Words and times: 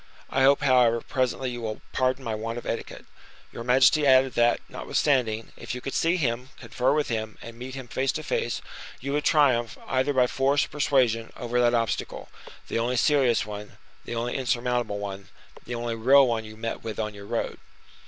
I 0.31 0.41
hope, 0.41 0.61
however, 0.63 0.99
presently 0.99 1.51
you 1.51 1.61
will 1.61 1.79
pardon 1.93 2.23
my 2.23 2.33
want 2.33 2.57
of 2.57 2.65
etiquette. 2.65 3.05
Your 3.51 3.63
majesty 3.63 4.07
added 4.07 4.33
that, 4.33 4.59
notwithstanding, 4.67 5.53
if 5.55 5.75
you 5.75 5.79
could 5.79 5.93
see 5.93 6.17
him, 6.17 6.49
confer 6.59 6.91
with 6.91 7.09
him, 7.09 7.37
and 7.39 7.55
meet 7.55 7.75
him 7.75 7.87
face 7.87 8.11
to 8.13 8.23
face, 8.23 8.63
you 8.99 9.13
would 9.13 9.25
triumph, 9.25 9.77
either 9.85 10.11
by 10.11 10.25
force 10.25 10.65
or 10.65 10.69
persuasion, 10.69 11.31
over 11.37 11.59
that 11.61 11.75
obstacle—the 11.75 12.79
only 12.79 12.97
serious 12.97 13.45
one, 13.45 13.77
the 14.05 14.15
only 14.15 14.33
insurmountable 14.35 14.97
one, 14.97 15.29
the 15.65 15.75
only 15.75 15.93
real 15.93 16.27
one 16.27 16.45
you 16.45 16.57
met 16.57 16.83
with 16.83 16.97
on 16.99 17.13
your 17.13 17.27
road." 17.27 17.59